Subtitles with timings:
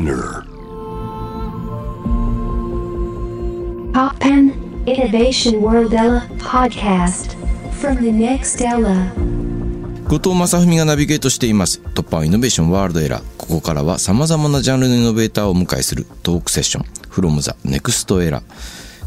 [0.00, 0.44] Spinner.
[3.92, 4.54] Pop Pen
[4.86, 7.36] Innovation World Ella podcast
[7.80, 9.12] from the next Ella.
[10.08, 11.80] 後藤正文がナビゲートしています。
[11.94, 16.84] 突破イノベーションワールドエラーここからは様々なジャンルのイノベーターをお迎えするトークセッション。
[17.10, 18.42] From the next era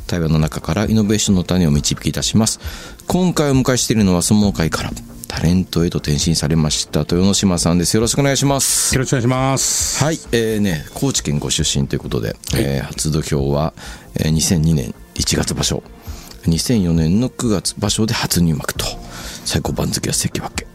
[0.06, 2.60] 対話の中からイノベーションの種を導き出します。
[3.08, 4.92] 今回お迎えしているのは相撲界から
[5.36, 10.04] タレントへと転身されました豊ノ島さんですよろしくお願いしますよろしくお願いします。
[10.04, 13.74] はい、えーね、高知県ご出身ということで、えー初土俵は、
[14.16, 15.82] えー2002年1月場所、
[16.44, 18.86] 2004年の9月場所で初入幕と、
[19.44, 20.66] 最高番付は関脇。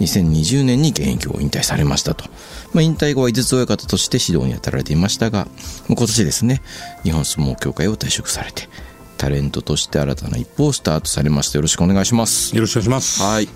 [0.00, 2.24] 2020年に現役を引退されましたと。
[2.72, 5.46] まあ、引退後は井筒親方として指導に当たられていましたが、
[5.88, 6.62] 今年ですね、
[7.02, 8.68] 日本相撲協会を退職されて、
[9.16, 11.58] タレントとして新たな一歩をスタートされました。
[11.58, 12.54] よろしくお願いします。
[12.54, 13.22] よろしくお願いします。
[13.22, 13.48] はい。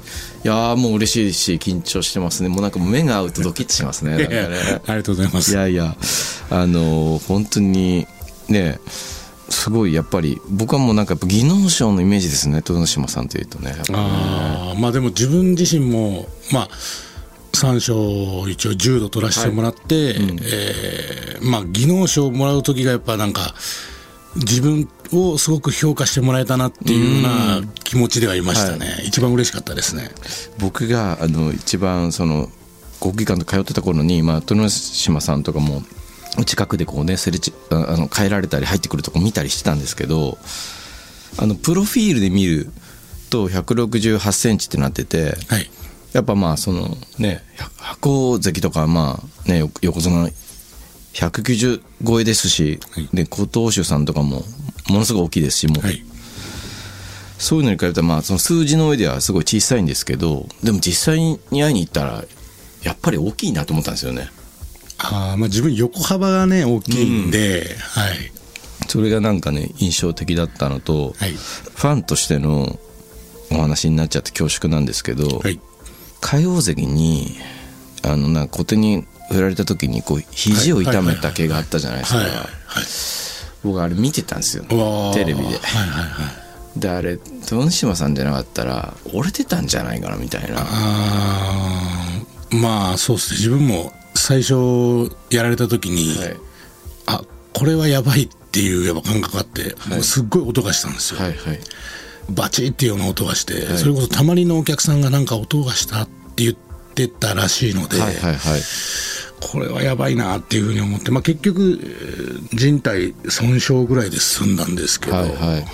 [0.43, 2.49] いやーもう嬉しいし、緊張してますね。
[2.49, 4.17] もうなんか目が合うとドキッとしますね。
[4.17, 4.81] ね。
[4.87, 5.53] ありがとうございます。
[5.53, 5.97] いやいや、
[6.51, 8.07] あの本当に
[8.49, 8.81] ね、
[9.51, 13.75] すごいやっぱり、僕はもうなんか技能賞のイメージですね、豊ノ島さんというとね。
[13.93, 16.69] ああ、まあでも自分自身も、まあ、
[17.53, 23.55] 三賞一応10度取らせてもらって、えーまあ技能賞をもらう時がやっぱなんか、
[24.37, 29.03] 自分をすごく評価してもらえたなっていうような気持ちではいましたね。
[29.05, 30.11] 一番嬉しかったですね。
[30.59, 32.49] 僕があの一番その
[33.01, 35.83] 国技館と通ってた頃に、まあ、豊ノ島さんとかも
[36.47, 40.39] 近くでこうねすれちああの変えられたり入ってくるとこ見たりしてたんですけど
[41.39, 42.71] あのプロフィールで見る
[43.31, 45.71] と168センチってなってて、はい。
[46.13, 47.43] やっぱまあそのね
[47.79, 50.29] 白鵬関とかまあねよ横綱
[51.15, 54.43] 190超えですし、はいで古藤衆さんとかも
[54.89, 56.03] ものすごい大きいですしもう、はい。
[57.39, 62.25] そういうのに比べたらまあその数字の上ではすごい小さいんですけどでも実際に会いに行ったら
[62.83, 64.29] やっぱり大きいなと思ったんですよね
[65.03, 68.33] ああ、まあ自分横幅がね、大きいんで、はい。
[68.89, 71.33] それがなんかね印象的だったのと、はい。
[71.33, 72.79] ファンとしての
[73.51, 75.61] お話になっちゃって恐縮なんですけど、はい。
[76.21, 77.37] 海王関に
[78.03, 82.27] あのなんか小手に振られた時にこう肘を痛めた毛があったじゃないですか、はい。
[82.29, 82.47] はい。
[83.63, 84.65] 僕あれ見てたんですよ。
[85.15, 85.45] テレビで。
[85.45, 86.31] はいはいは
[86.77, 86.81] い。
[86.81, 90.59] であれ豊ノ島さんじゃなかったら折れてたんじゃないかなみたいな。
[90.61, 92.57] あー。
[92.57, 93.37] まあそうですね。
[93.39, 96.37] 自分も最初やられた時に、はい。
[97.07, 101.61] あこれはやばいっていうやっぱ感覚があって、もうすっごい音がしたんですよ、はいはい。
[102.31, 106.70] バチッっていうような音がして、それこそたまにのお客さんがなんか音がしたって言って
[107.09, 108.61] たらしいので、はいはいはい。
[109.41, 115.65] これはやばいなっていうふうに思って、まあ、結局えー人体損傷ぐらいで済んだんですけど、はいはい。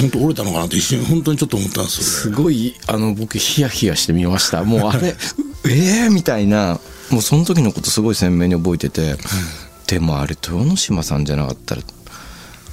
[0.00, 4.64] 本当折れたのかなって一瞬本当にちょっと思ったんですよすごいあの僕ヒヤヒヤして見ました。
[4.64, 5.14] もうあれ
[5.68, 9.16] ええみたいなもうその時のことすごい鮮明に覚えてて、
[9.86, 11.82] でもあれ豊ノ島さんじゃなかったら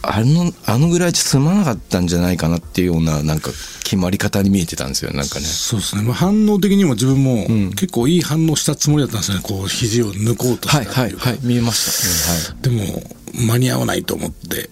[0.09, 3.51] あのあのぐらいじゃ済まなかったんじゃないかなっていうようななんか
[3.84, 5.45] 決まり方に見えてたんですよなんかね。
[5.45, 12.62] そうですね、まあ、反応的にも自分も結構いい反応したつもりだったんですよね、こう肘を抜こうとしはいはいたっていうか、はい見えました、はい。
[12.62, 13.03] でも
[13.47, 14.69] 間に合わないと思って、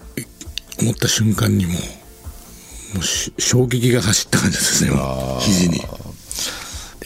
[0.80, 1.72] 思った瞬間にも
[2.94, 4.90] う、もうし衝撃が走った感じですね、
[5.40, 5.82] 肘に。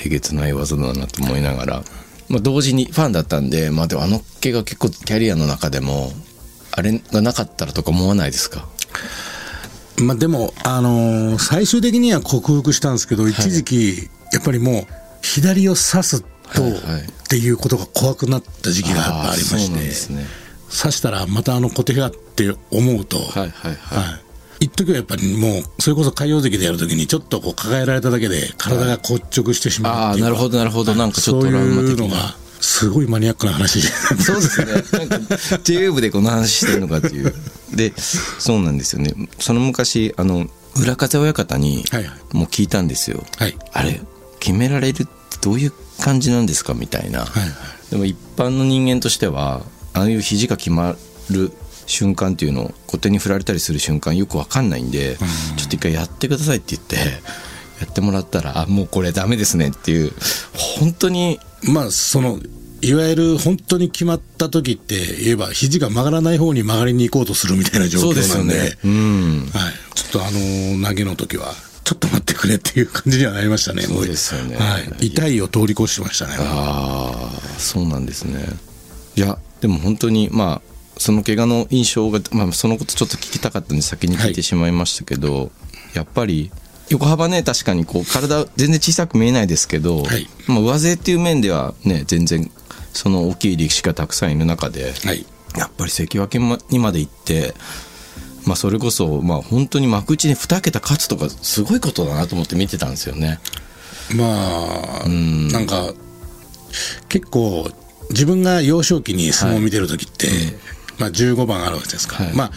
[0.02, 1.84] えげつない技だなと思いながら、
[2.28, 6.12] まあ、同時にファンだったんで、まあ、でもあの毛が結構キャリアの中でも
[6.72, 8.68] あれがなかったらとか思わないですか？
[9.98, 14.86] まあ、でも、あのー最終的には克服したんですけど、一時期、やっぱりもう、
[15.22, 16.26] 左を刺すと、っ
[17.28, 20.26] ていうことが怖くなった時期がありまして、ね。
[20.70, 24.16] 刺したらまたあの小手がって思うと、はいはいはい、は
[24.60, 24.66] い。
[24.66, 30.94] 一時はやっぱりもう、それこそ海洋関でやるときに、ちょっとこう抱えられただけで、体が硬直してしまうああっていうかなるほどなるほど。
[30.94, 33.82] なんかちょっとそういうのが、すごいマニアックな話。
[33.82, 34.72] そうですね。
[34.72, 37.34] なんか JWEB でこの話してるのかっていう。
[37.74, 39.14] で、そうなんですよね。
[39.38, 41.84] その昔、あの、裏風親方に
[42.32, 43.24] もう聞いたんですよ。
[43.38, 43.56] はい。
[43.72, 44.00] あれ、
[44.38, 45.10] 決められるって
[45.40, 47.20] どういう感じなんですかみたいな。
[47.20, 47.50] はいはい。
[47.90, 49.62] でも一般の人間としては、
[49.92, 50.96] ああいう肘が決ま
[51.30, 51.52] る
[51.86, 55.16] 瞬間っていうのを、小手に振られたりする瞬間よくわかんないんで、
[55.56, 60.12] ちょっと一回やってくださいって言って、やってもらったら、あ、もうこれダメですねっていう、
[60.78, 62.40] 本当にまあ、その、
[62.82, 68.78] いわゆる本当に決まった時って言えば、肘が曲がらない方に曲がりに行こうとするみたいな状況なんで、すよね。
[68.84, 69.50] うん。
[69.52, 69.72] はい。
[69.94, 71.54] ちょっとあの、投げの時は、
[71.90, 73.82] ちょっと待ってくれっていう感じにはなりましたね。
[73.82, 75.08] そうですよねはい。
[75.08, 76.34] 痛いを通り越してましたね。
[76.38, 78.44] ああそうなんですね
[79.16, 85.50] いやでも本当にまあその怪我の印象が、まあ、そのことちょっと聞きたかったんで先に聞いてしまいましたけど、
[85.94, 86.52] やっぱり
[86.90, 90.28] 横幅ね確かにこう体全然小さく見えないですけど、はい。
[90.46, 92.50] まあ、上背っていう面ではね全然
[92.92, 95.24] その大きい力士がたくさんいる中ではい。
[95.56, 97.54] やっぱり関脇にまで行って、
[98.46, 103.40] まあ、それこそ、まあ、本当に幕内に2桁勝つとかすごいことだなと思って見てたんですよね。
[104.14, 105.92] まあなんか
[107.08, 107.70] 結構
[108.10, 110.28] 自分が幼少期に相撲を見てる時って、
[110.98, 112.34] まあ、15番あるわけですか、はい。
[112.34, 112.50] まあ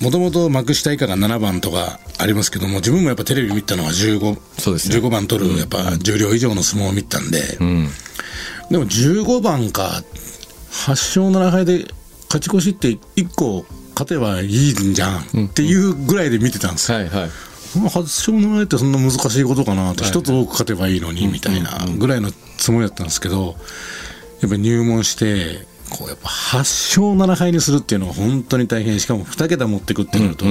[0.00, 4.96] もともと幕下以下が7番とかありますけども自分もやっぱテレビ見たのは15そうですね。
[4.96, 7.88] 15番取るやっぱ重量以上の相撲を見てたんで、うん。
[8.70, 10.02] でも15番か
[10.70, 11.86] 8勝7敗で
[12.28, 13.64] 勝ち越しって1個
[13.94, 16.98] 勝てばいいんじゃんっていうぐらいで見てたんですよ。
[16.98, 17.30] はいはい。
[17.76, 23.56] まあ8勝7敗ってそんな難しいことかなって一つ多く勝てばいいのにみたいなぐらいのつもりだったんですけど
[24.40, 27.02] やっぱり入門してこうやっぱ8勝
[27.32, 29.00] 7敗にするっていうのは本当に大変。
[29.00, 30.44] しかも2桁持ってくってなると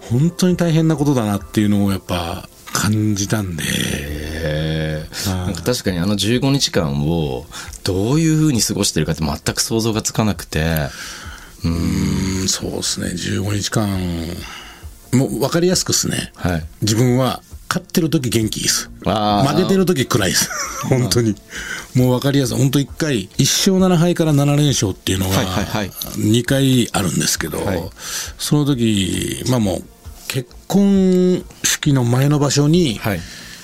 [0.00, 3.64] 本当に大変なことだなっていうのをやっぱ感じたんで。
[5.26, 7.46] なんか確かにあの15日間を
[7.82, 10.88] どういうふうに過ごしてるかって全く想像がつかなくて。
[11.64, 11.68] う
[12.44, 12.48] ん。
[12.48, 13.08] そうですね。
[13.08, 13.88] 15日間。
[15.12, 16.32] もう分かりやすくですね。
[16.36, 16.66] はい。
[16.82, 18.90] 自分は勝ってる時元気です。
[19.04, 20.50] 負けてる時暗いです。
[20.88, 21.34] 本当に。
[21.94, 22.56] もう分かりやすい。
[22.56, 25.90] 本当1回1勝7敗から7連勝っていうのがはいはいはい。
[26.16, 27.82] 2回あるんですけど、はい。
[28.38, 29.82] その時まあもう
[30.28, 33.20] 結婚式の前の場所にはい。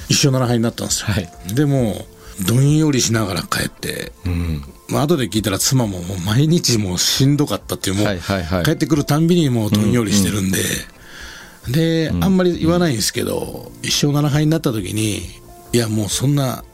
[0.09, 1.31] 1勝7敗になったんですよ、はい。
[1.55, 2.07] でも
[2.47, 4.12] どんよりしながら帰って、
[4.89, 8.65] まあ後で聞いたら妻ももう毎日もうしんどかったっていうもう、はいはいはい。
[8.65, 10.59] 帰ってくるたんびにもうどんよりしてるんで、
[11.69, 15.22] で、あんまり言わないんですけど1勝7敗になった時に
[15.72, 16.64] いやもうそんな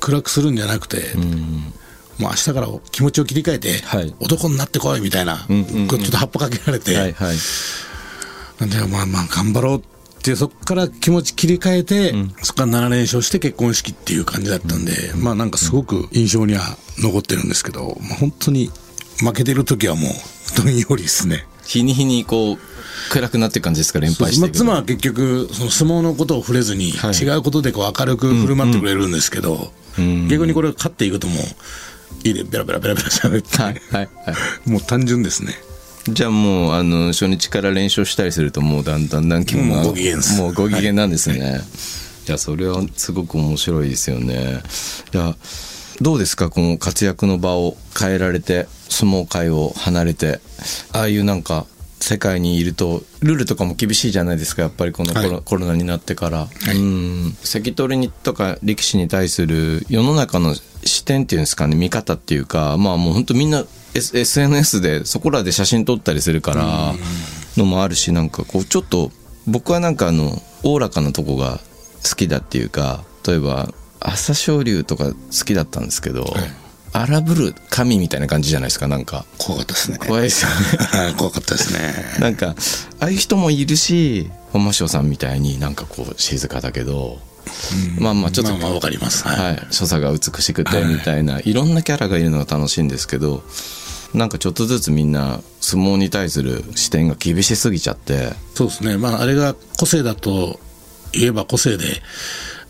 [0.00, 1.14] 暗くするんじゃなくて、
[2.18, 4.14] もう明日から気持ちを切り替えて、はい。
[4.20, 5.88] 男になってこいみたいな、んうんうん。
[5.88, 7.36] こうちょっと葉っぱかけられて、はいはい。
[8.58, 9.82] なんでまあまあ頑張ろうっ
[10.22, 12.12] てそこから気持ち切り替えて、
[12.42, 18.70] そこから7連勝して結婚式っていう感じだったんで、まあなんかすごく印象には残ってるんですけど、まあ、本当に
[19.18, 21.46] 負けてる時はもうどんよりですね。
[21.70, 22.58] 日に日にこう
[23.10, 27.14] 暗くなっていく感じですか連敗して妻は結局その相撲のことを触れずに、はい。
[27.14, 29.72] 違うことでこう明るく振る舞ってくれるんですけど、
[30.28, 34.36] 逆にこれ勝っていくともういいでベラベラベラベラ喋って、はいはいはい。
[34.68, 35.54] もう単純ですね。
[36.08, 40.40] じゃあもうあの初日から連勝したりするともうだんだんだん気分がご機嫌です。
[40.40, 41.62] もうご機嫌なんですね、
[42.26, 44.62] い、やそれはすごく面白いですよね。
[45.14, 45.36] いや
[46.00, 46.48] どうですか？
[46.50, 50.40] この活躍の場を変えられて相撲界を離れて
[50.92, 51.66] ああいうなんか
[52.00, 55.42] 世界にいるとルールとかも厳しいじゃないですかやっぱりこのコロ,、はい。
[55.44, 56.76] コロナになってから、い。
[56.78, 57.36] うん。
[57.44, 63.64] 関取にとか力士に対する世の中の視点っていうんですかね見方っていうかまあもう本当みんな
[63.94, 66.94] S- SNS でそこらで写真撮ったりするから
[67.58, 69.10] のもあるしなんかこうちょっと
[69.46, 71.60] 僕はなんかあのおおらかなとこが
[72.08, 75.14] 好きだっていうか例えば朝青龍とか好
[75.44, 76.34] きだったんですけど、
[76.92, 79.24] 荒ぶる神みたいな感じじゃないですかなんか。
[79.38, 79.98] 怖かったですね。
[79.98, 80.50] 怖いですよ。
[80.50, 81.94] ねはい怖かったですね。
[82.18, 82.54] なんか
[82.98, 87.20] ああいう人もいるし本間翔さんみたいになんかこう静かだけど、
[87.98, 89.26] まあまあちょっと、まあまあわかります。
[89.26, 89.38] はい。
[89.38, 93.44] はい、所作が美しくてみたいな、い、ろんなキャラがいるのが楽しいんですけど
[94.14, 98.32] なんかちょっとずつみんな相撲に対する視点が厳しすぎちゃって。
[98.54, 100.58] そうですね、まあ、あれが個性だと
[101.12, 101.84] 言えば個性で、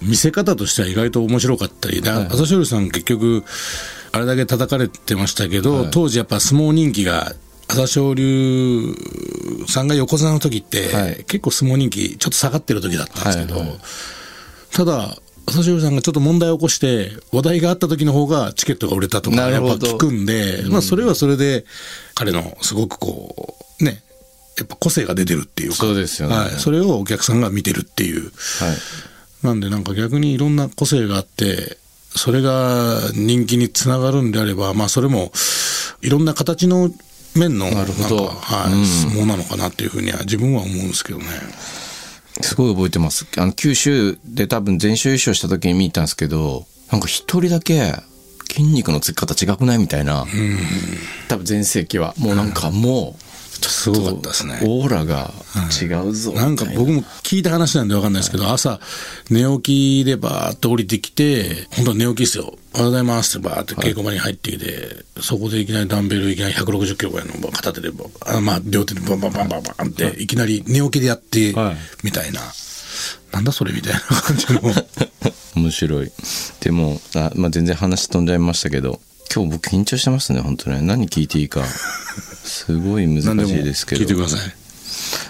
[0.02, 3.44] 見せ方としては意外と面白かったり、で朝青龍さん、結局、
[4.12, 7.32] あれだけ叩かれてましたけど、当時やっぱ相撲人気が、
[7.68, 8.94] 朝青龍
[9.68, 11.24] さんが横綱の時って、はい。
[11.24, 13.78] 結構相撲人気、ちょっと下がってる時だったんですけど、はいはい
[14.72, 15.16] ただ、
[15.46, 21.64] 朝青龍さんがちょっと問題を起こして、話題があった時の方がチケットが売れたとか、やっぱ聞くんで、まあ、それはそれで、
[22.14, 24.02] 彼のすごくこう、ね、
[24.58, 26.36] やっぱ個性が出てるっていうか、そうですよね。
[26.36, 28.24] はい、それをお客さんが見てるっていう。
[28.24, 28.32] はい
[29.42, 31.78] なんでなんか逆にいろんな個性があって、
[32.14, 35.32] それが人気につながるんであれば、まあそれも
[36.02, 36.90] いろんな形の
[37.36, 38.26] 面のなるほど。
[38.26, 38.86] はいうん。
[38.86, 41.26] 相撲なのかなっていうふうには自分は思うんですけどね。
[42.42, 43.26] すごい覚えてます。
[43.36, 47.94] あの九州で多分全勝優勝した時に見たんですけどなんか一人だけ
[48.48, 50.26] 筋肉のつき方違くないみたいな、
[51.28, 52.14] 多分全盛期は。
[52.18, 53.29] もうなんかもう
[53.68, 54.60] すごかったですね。
[54.62, 55.32] オーラが
[55.82, 58.80] 違うぞみたないんか僕も聞いた話なんでわかんないですけど、朝
[59.30, 62.54] 寝起きでバーって降りてきて、本当は寝起きですよ。
[62.72, 72.40] おはようございますってバーって稽古場に入ってきて、そこでいきなりダンベルいきなり160キロぐらいの片手でバあ、まあ両手でバンバンバンバンバンって、いきなり寝起きでやってはい、みたいな。
[73.32, 74.60] なんだそれみたいな感じの。
[75.56, 76.12] 面白い
[76.60, 79.00] でもあ、まあ、全然話飛んじゃいましたけど
[79.32, 81.64] 今日僕緊張してますね本当ね何聞いていいか。
[81.64, 84.00] すごい難しいですけど。
[84.00, 84.40] 聞いてください。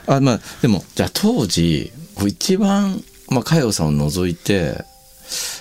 [0.07, 4.77] あまあでもじゃあ当時こう一番、まあ、佳代さんを除いてやっ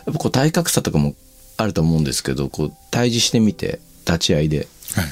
[0.05, 1.15] ぱこう体格差とかも
[1.57, 4.67] あると思うんですけどこう対峙してみて立ち合いで。
[4.95, 5.05] はい。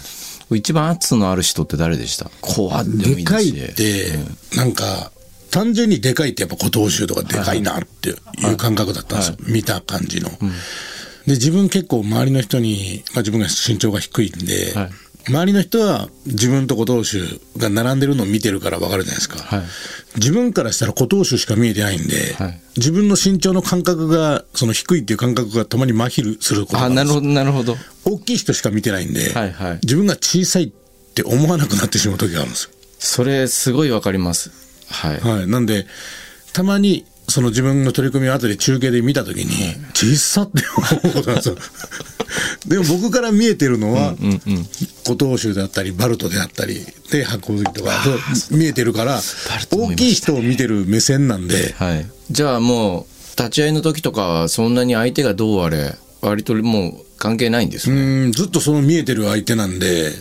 [0.50, 2.32] 一番圧のある人って誰でした？
[2.40, 4.14] こうあってもいでかいって、
[4.56, 5.12] なんか、
[5.52, 9.38] 単純にでかいってやっぱ古東州とかでかいなっていう感覚だったんですよ。
[9.42, 10.30] 見た感じの。
[11.28, 14.90] で、自分結構周りの人に、まあ自分が身長が低いんで、はい
[15.30, 19.40] 周りの人は自分と古東州が並んでるのを見てるから分かるじゃないですか。
[19.40, 19.66] はい
[20.16, 27.76] 自分からしたら古東州しか見えてないんで、はい自分の身長の感覚が、その低いっていう感覚がたまに麻痺することがあなるほど、なるほど。
[28.06, 30.68] 大きい人しか見てないんで、はいはい自分が小さいっ
[31.14, 32.70] て思わなくなってしまう時があるんですよ。
[33.00, 34.52] それ、すごいわかります。
[34.90, 35.20] はい。
[35.20, 35.48] はい。
[35.48, 35.88] なんで、
[36.54, 40.64] たまに、その自分の取り組みを後で中継で見たときに、小さって
[41.04, 41.56] 思うことなんですよ。
[42.68, 44.16] でも僕から見えてるのは、
[45.06, 47.92] 古東州であったり、バルトであったり、で、白鵬関とか、
[48.52, 49.22] 見えてるから
[49.72, 52.06] 大きい人を見てる目線なんで、はい。
[52.32, 58.28] じゃあもう、立ち会いの時とかは、そんなに相手がどうあれ、割ともう関係ないんですうね。
[58.28, 60.14] ん、ずっとその見えてる相手なんで、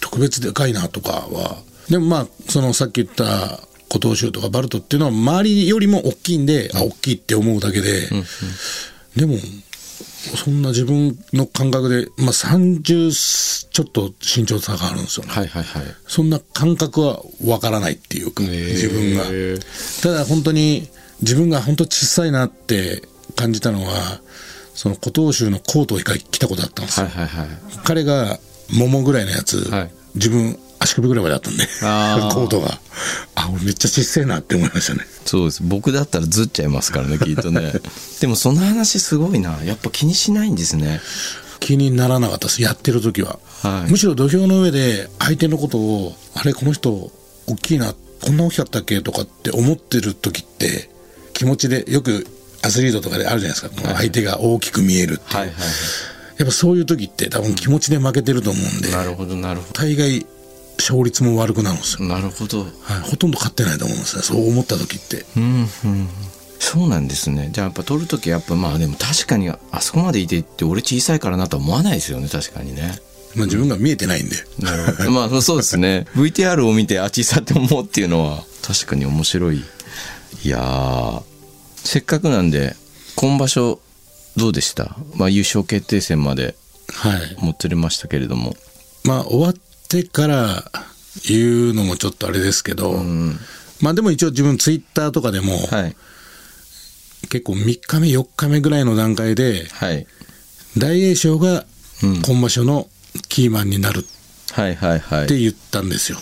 [0.00, 1.56] 特別でかいなとかは。
[1.90, 8.08] でもまあ、そのさっき言った古東州とかバルトっていうのは周りよりも大きいんで、あ、大きいって思うだけで、
[9.16, 9.38] でも、
[10.34, 15.32] そんな自分の感覚で、まあ30ちょっと身長差があるんですよね。
[15.32, 15.82] はいはいはい。
[16.06, 19.24] そんな感覚はわからないっていうか、自分が。
[20.02, 20.88] ただ本当に
[21.20, 23.02] 自分が本当小さいなって
[23.36, 24.20] 感じたのは、
[24.74, 27.06] その古東州のコートを一回着たことあったんですよ。
[27.06, 27.58] はいはいはい。
[27.84, 28.38] 彼が
[28.70, 31.64] 桃ぐらいのやつ、はい自分足首ぐらいまであったんで、
[32.32, 32.80] コートが。
[33.34, 35.06] あ、俺めっちゃ小さいなって思いましたね。
[35.24, 35.62] そうです。
[35.62, 37.72] 僕だったらずっちゃいますからね、きっとね。
[38.20, 39.58] でもその話すごいな。
[39.64, 41.00] やっぱ気にしないんですね。
[41.60, 43.38] 気にならなかったです、やってる時は。
[43.62, 47.10] はいむしろ土俵の上で相手のことを、あれ、この人、
[47.46, 50.90] 大きいな、こんな大きかったっけとかって思ってる時って、
[51.32, 52.26] 気持ちで、よく
[52.62, 55.36] アスリートとかであるじゃないですか、相手が大きく見えるっていう。
[55.38, 55.62] はいはいは
[56.38, 58.92] やっぱそういう時って多分気持ちで負けてると思うんで、い。
[58.92, 60.26] なるほどなるほ大概
[60.78, 62.08] 勝率も悪くなるんですよ。
[62.08, 62.14] ど。
[62.14, 62.60] なるほど。
[62.60, 62.68] はい、
[63.10, 65.24] ほとんど勝ってないと思うんですね、そう思った時って。
[65.36, 66.08] うんうん。
[66.58, 67.50] そうなんですね。
[67.52, 72.98] じゃあやっぱ取るときやっぱまあでも確かにあそこまでいてって俺小さいからなとは思わないですよね、確かにね。
[73.34, 74.36] まあ自分が見えてないんで。
[74.60, 75.10] なるほど。
[75.10, 76.06] まあそうですね。
[76.16, 79.62] VTR を見てあ小さって思うっていうのは確かに面白い。
[80.44, 81.22] いやー、
[81.76, 82.74] せっかくなんで
[83.16, 83.80] 今場所
[84.36, 84.96] どうでした？
[85.14, 86.56] まあ優勝決定戦まで
[86.92, 87.36] はい。
[87.44, 88.54] もつれましたけれども。
[89.04, 89.54] まあ終わっ
[89.88, 90.64] てから
[91.26, 93.02] 言うのもちょっとあれですけど、
[93.80, 95.96] まあでも一応自分ツイッターとかでも、はい。
[97.28, 100.06] 結構3日目4日目ぐらいの段階ではい。
[100.78, 101.64] 大栄翔が
[102.02, 102.88] うん今場所の
[103.28, 104.04] キーマンになる。
[105.24, 106.18] って言ったんですよ。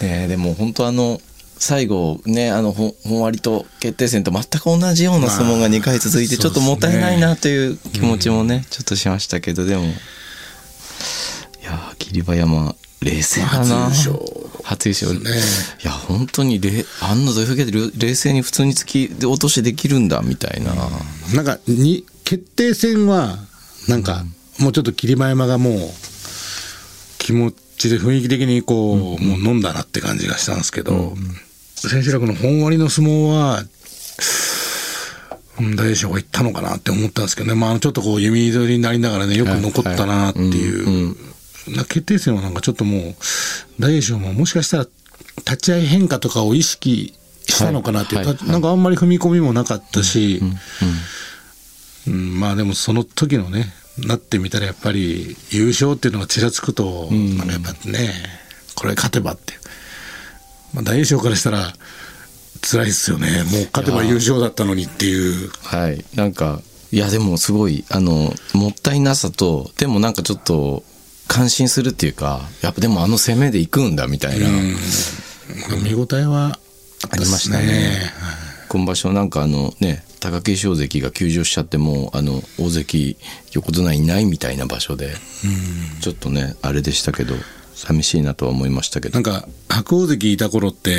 [0.00, 1.20] ねえでも本当あの
[1.58, 9.84] 最後ねあのほ本割と決定戦と全く同じような相撲が2回続いてまあちょっともったいないなという気持ちもね、ちょっとしましたけどでも
[12.14, 14.34] 霧馬山冷静だな初優勝。
[14.62, 15.24] 初優勝。
[15.24, 15.30] ね。
[15.82, 20.74] いや本当にれあんな土俵際で冷冷静に普通に突きで落としできるんだみたいな、
[21.34, 23.36] なんかに決定戦は
[23.88, 24.24] なんか
[24.60, 25.74] もうちょっと霧馬山がもう
[27.18, 31.14] 気持ちで雰囲気的にこう、もう飲んだなって感じがしたんですけど、
[31.74, 33.64] 千秋楽の本割の相撲は
[35.60, 41.16] うん大栄翔が行ったのかなって思ったんですけどね、まあ、ちょっとこう弓取りになりながらねよく残ったなっていう、
[41.68, 43.14] な決定戦はなんかちょっともう
[43.78, 44.86] 大栄翔ももしかしたら
[45.38, 47.14] 立ち合い変化とかを意識
[47.46, 48.24] したのかなってはい。
[48.26, 48.36] はい。
[48.36, 50.40] たなんかあんまり踏み込みもなかったし、
[52.06, 58.10] うん、まあでもその時のねなってみたらやっぱり優勝っていうのがちらつくと、なんかやっぱね
[58.74, 59.54] これ勝てばって、
[60.72, 61.72] まあ、大栄翔からしたら
[62.62, 63.28] 辛いですよね。
[63.44, 65.50] もう勝てば優勝だったのにっていう。
[65.62, 66.04] はい。
[66.14, 70.84] なんかいやでもすごいあのもったいなさとでもなんかちょっと
[71.28, 74.48] 感心するっていうかやっぱでもあの攻めで行くんだみたいな、
[75.82, 76.58] 見応えは
[77.10, 78.12] ありましたね。
[78.68, 83.16] 今場所なんかあのね貴景勝関が休場しちゃってもうあの大関
[83.52, 85.14] 横綱いないみたいな場所で
[86.00, 87.34] ちょっとねあれでしたけど
[87.74, 89.14] 寂しいなとは思いましたけど。
[89.14, 90.96] なんか白鵬関いた頃ってや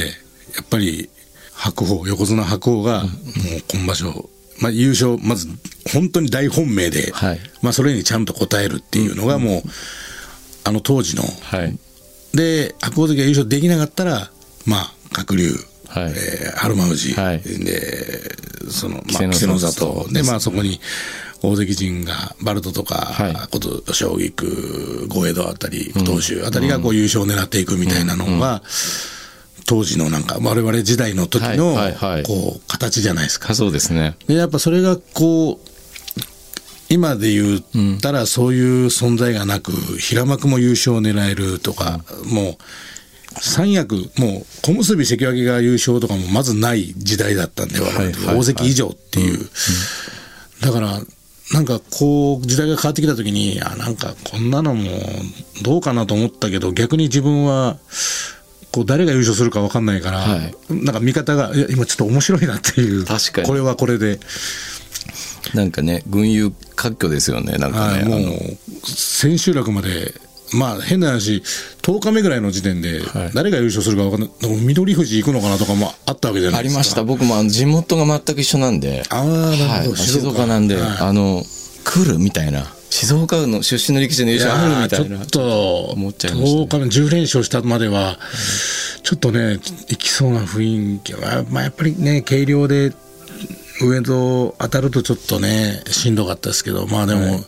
[0.62, 1.10] っぱり
[1.54, 3.12] 白鵬横綱白鵬がもう
[3.74, 4.30] 今場所、
[4.62, 5.48] まあ、優勝まず
[5.92, 7.40] 本当に大本命で、はい。
[7.62, 9.70] まあ、それにちゃんと応えるっていうのがもう、
[10.66, 11.24] あの当時の。
[11.24, 11.78] はい。
[12.34, 14.30] で白鵬関が優勝できなかったら
[14.66, 14.94] まあ
[15.26, 15.52] 鶴竜、
[15.88, 16.14] はい。
[16.14, 17.42] えー、春馬富士、はい。
[17.42, 18.22] で
[18.70, 19.80] その、まあ、稀稀勢の里。
[19.80, 20.14] 勢の里。
[20.14, 20.82] で、まあ、そこに
[21.42, 23.34] 大関陣がバルトとか、はい。
[23.52, 28.62] 琴奨菊豪江戸あたり東州あたりがこう優勝を狙っていくみたいなのが、
[29.68, 31.76] 当時のなんか我々時代の時の
[32.24, 33.52] こう形じゃないですか。
[33.52, 33.56] あ。
[33.56, 34.16] そうですね。
[34.28, 35.75] でやっぱそれがこう
[36.90, 42.56] 今で言ったらそういう存在がなく、平幕も優勝を狙えるとか、もう
[43.42, 49.50] 三役、もう小結関脇が優勝とかもまずない時代だったんで、はいはいはい大関以上っていう。
[50.62, 51.02] だから、
[51.54, 54.90] なんかこう時代が変わってきた時に、あ、なんかこんなのも
[55.64, 57.78] どうかなと思ったけど、逆に自分は、
[58.72, 63.06] こう誰が優勝するか分かんないから、はいなんか見方が、いや、今ちょっと面白いなっていう。
[63.06, 64.20] 確かにこれはこれで。
[65.54, 70.14] なんかね群雄割拠ですよねなんかね、はい、もう千秋楽まで、
[70.54, 71.44] まあ変な話、
[71.82, 76.80] 10日目ぐらいの時点ではい、誰が優勝するか分かんない、でも緑富士行くのかなとかもあったわけじゃないですか。
[76.80, 77.04] ありました。
[77.04, 79.04] 僕もあの地元が全く一緒なんで。
[79.10, 80.46] ああ、なるほど、はい、静岡。
[80.46, 80.98] なんで、はい。
[81.00, 81.44] あの
[81.84, 82.72] 来るみたいな。
[82.90, 85.18] 静岡の出身の力士の優勝あるみたいな。
[85.18, 86.66] ちょっと、思っちゃいましたね。
[86.66, 88.18] 10日目、10連勝したまでは、
[89.04, 89.60] ちょっとね、
[89.90, 92.94] いきそうな雰囲気は、まあ、やっぱりね、軽量で
[93.82, 97.44] 上と当たるとちょっとね、しんどかったですけど、まあでも、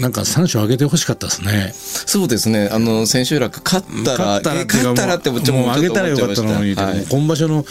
[0.00, 1.72] なんか3勝上げてほしかったですね。
[1.74, 2.68] そうですね。
[2.72, 7.06] あの千秋楽勝ったら勝ったらったらってもうちょもう上げたらよかったのに、はい。
[7.10, 7.64] 今場所の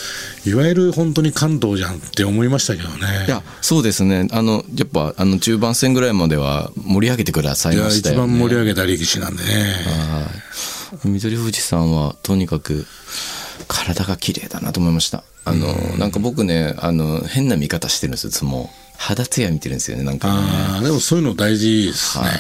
[0.45, 3.25] いわゆる本当に関東じゃんって思いましたけどね。
[3.27, 4.27] いやそうですね。
[4.31, 9.50] あのやっぱあの中盤戦ぐらいまでは盛り上げてくださいましたよ、ね、番盛り上げた力士なんでね。
[9.51, 10.27] は
[11.03, 11.07] い。
[11.07, 12.86] 緑富士さんはとにかく
[13.88, 15.24] 体が綺麗だなと思いました。
[15.46, 18.32] あのなんか僕ねあの変な見方してるんですよ。
[18.32, 18.67] 相撲
[18.98, 20.34] 肌ツヤ見てるんですよねなんかね。
[20.34, 22.25] ああ、でもそういうの大事ですね。
[22.25, 22.38] はい。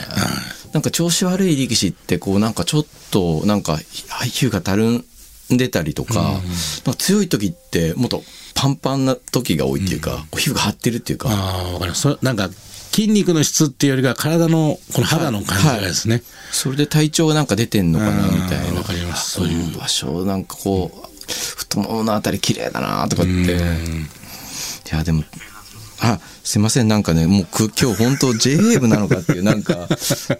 [0.73, 5.05] なんか調子悪い力士ってこうなんかちょっとなんか皮膚がたるん
[5.49, 8.23] でたりとか,、なんか強い時ってもっと
[8.53, 12.01] パンパンな時が多いっていうか、こう皮膚が張ってるっていうか、ああ、わかります。
[12.01, 12.49] そなんか
[12.91, 16.23] 筋肉の質っていうよりか体のこの肌の感じがですね。
[16.51, 18.83] それで体調がなんか出てんのかなみたいな。
[18.83, 19.31] かります。
[19.31, 19.77] そういう。
[19.77, 23.31] 場所なんかこう太もものあたり綺麗だなとかって。
[23.31, 25.23] いやでも
[25.99, 29.87] あすいませんなんかねもうく今日本当 JA 部なのかっていうなんか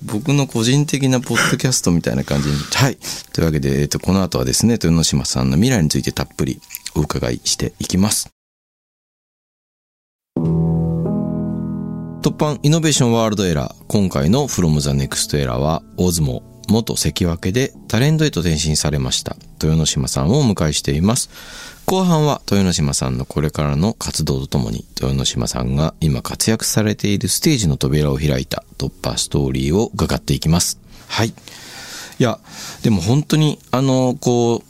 [0.04, 2.56] 僕の個人的なポッドキャストみたいな感じに。
[2.56, 2.98] はい。
[3.34, 6.62] というわけで、えっとこの後はですね豊ノ島さんの未来についてたっぷり
[6.96, 8.30] お伺いしていきます。
[12.22, 13.76] 突版イノベーションワールドエラー。
[13.88, 19.36] 今回の From the Next Era は大相撲元関脇でタレントへと転身されました。
[19.62, 21.30] 豊ノ島さんをお迎えしています。
[21.86, 30.80] 後半は豊ノ島さんのこれからの活動とともに豊ノ島さんが今活躍されているステージの扉を開いた突破ストーリーを伺っていきます。
[31.08, 31.30] はい。
[31.30, 31.34] い
[32.20, 32.40] や
[32.84, 34.64] でも本当にあのこ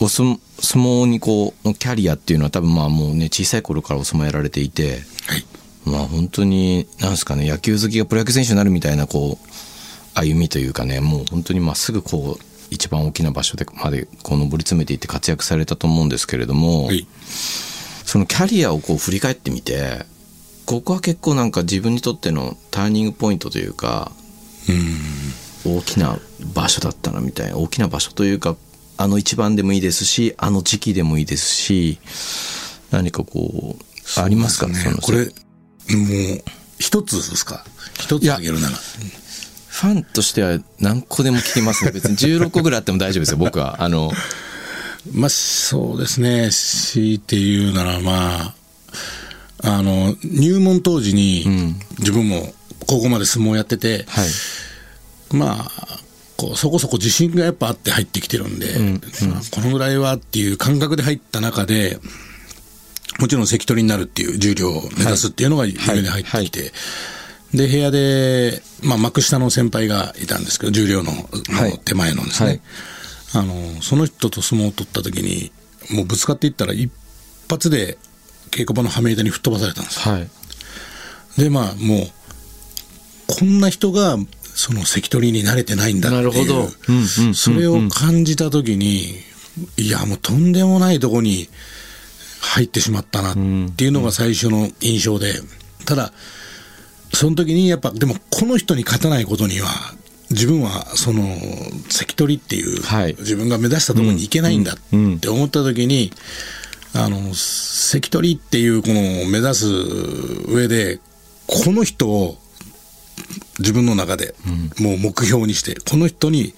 [0.00, 5.60] うお相相撲にこうのキャリアっていうのは多分まあもうね小さい頃からお相撲やられていてはい。
[5.84, 9.48] まあ本当に、なんですかね、野球好きがプロ野球選手になるみたいな、こう、
[10.14, 17.06] 歩みというかね、もう本当にまっすぐこう、一番大きな場所でまでこう上り詰めていって活躍されたと思うんですけれども、はい。
[18.04, 20.04] そのキャリアをこう振り返ってみて、
[20.66, 24.12] ここは結構なんか自分にとってのターニングポイントというか、
[25.64, 26.18] 大きな
[26.54, 28.56] 場所だったなみたいな、大きな場所というか、
[28.96, 31.98] あの一番でもいいですし、あの時期でもいいですし、
[32.90, 34.68] 何かこう、ありますか？
[34.68, 35.32] ねこれ、もう、
[36.78, 37.64] 一つですか？
[37.98, 38.76] 一つあげるなら。
[39.80, 41.92] ファンとしては何個でも聞きますね。
[41.94, 43.82] 別に16個ぐらいあっても大丈夫ですよ、僕は。
[43.82, 44.12] あの、
[45.12, 46.50] まあ、そうですね。
[46.52, 48.54] 強いて言うなら、ま
[49.62, 54.28] あ、あの、入門当時に、自分も高校まで相撲やってて、はい。
[55.30, 55.98] まあ、
[56.36, 58.78] こうそこそこ自信がやっぱあって入ってきてるんで、
[59.28, 61.98] まあこのぐらいはっていう感覚で入った中で、
[63.18, 66.72] もちろん関取になるっていう重量を目指すっていうのが夢に入ってきて、
[67.54, 71.12] で、部屋で、まあ、幕下の先輩がいたんですけど、重量の
[71.84, 72.60] 手前のですね、はい
[73.32, 75.52] あの、その人と相撲を取った時に、
[75.94, 76.90] もうぶつかっていったら一
[77.48, 77.98] 発で
[78.50, 80.14] 稽古場の羽目板に吹っ飛ばされたんですよ。
[80.14, 80.28] はい。
[81.38, 82.08] で、まあ、もう、
[83.28, 84.16] こんな人が、
[84.52, 87.34] その関取に慣れてないんだっていう。
[87.34, 89.20] それを感じたときに、
[89.76, 91.48] いや、もうとんでもないとこに
[92.40, 93.34] 入ってしまったなっ
[93.76, 95.34] ていうのが最初の印象で、
[95.86, 96.12] ただ、
[97.12, 99.68] その時にやっぱ、でもこの人に勝たないことには、
[100.30, 101.24] 自分はその
[101.88, 103.16] 関取っていう、はい。
[103.18, 106.12] 自分が目指したところに行けないんだって思った時に、
[106.92, 108.94] あの関取っていうこの
[109.28, 109.66] 目指す
[110.48, 110.98] 上で
[111.46, 112.36] この人を
[113.60, 114.34] 自分の中で
[114.80, 116.54] もう目標にして、この人に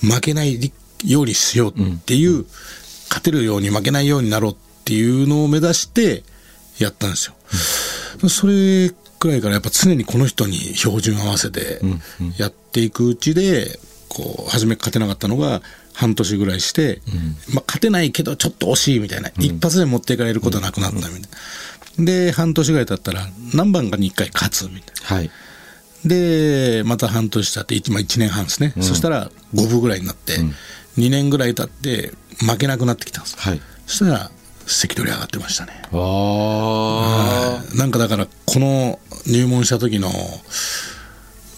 [0.00, 0.72] 負けない
[1.04, 2.44] ようにしようっていう、
[3.08, 6.24] 勝てるように負けないようになろうっていうのを目指して
[6.78, 7.26] やったんです
[8.22, 8.28] よ。
[8.28, 8.92] それ
[9.24, 11.80] くらいからやっぱ常にこの人に標準合わせて
[12.36, 13.78] やっていくうちで、
[14.10, 15.62] こう、初め勝てなかったのが、
[15.94, 17.00] 半年ぐらいして、
[17.54, 21.12] まあ勝てないけどちょっと惜しいみたいな、一発で持っていかれることなくなったみたい
[21.98, 22.04] な。
[22.04, 25.16] で半年ぐらい経ったら何番かに1回勝つみたいな。
[25.16, 25.30] はい。
[26.04, 30.34] でまた半年経って 1,、まあ、1年半ですね、そしたら5分ぐらいになって、
[30.98, 32.12] 2年ぐらい経って
[32.44, 33.60] 負けなくなってきたんです、はい。
[33.86, 34.30] そしたら
[34.66, 35.72] 関取上がってましたね。
[35.92, 40.08] あなんかだからこの入門した時の、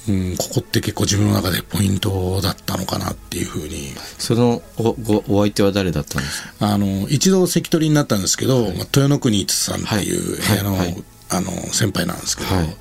[0.09, 3.93] うん、ここって結構自分の中でポイントだったのかなっていうふうに。
[4.19, 6.69] そのおごお相手は誰だったんですか？
[6.73, 10.57] あの一度関取になったんですけど、まあ豊の国さんっていうはい。
[10.57, 11.05] 部屋の,、はいはい。
[11.31, 12.77] あの先輩なんですけど、はい。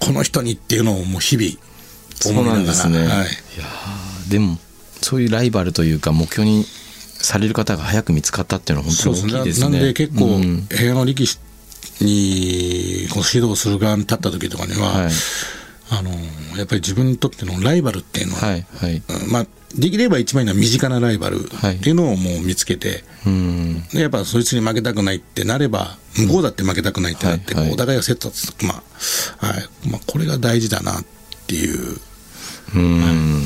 [0.00, 2.74] この人にっていうのをもう日々思いながら。
[2.74, 3.08] そうなんですね、はい。
[3.08, 4.58] いやーでも
[5.02, 6.66] そういうライバルというか目標に
[7.22, 9.70] される方が早く見つかったっていうのは本当に大きいですね。
[9.70, 11.38] なんで結構、うん部屋の力士
[12.00, 15.12] にこう指導する側に立った時とかには、はい。
[15.92, 16.10] あの
[16.56, 19.02] やっぱり自分にとってのライバルっていうのは、はいはい。
[19.24, 21.78] うんまあ、できれば一番いいのは身近なライバルっはい。
[21.78, 23.82] ていうのをもう見つけて、うん。
[23.88, 28.82] でやっぱそいつに負けたくないってなれば向こうだって負けたくないってなって、お互いがセットつくま
[29.40, 29.88] あはい。
[29.90, 31.04] まあ、これが大事だなっ
[31.46, 31.96] ていう。
[32.74, 33.42] うん